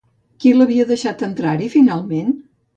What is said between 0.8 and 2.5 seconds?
deixat entrar-hi, finalment?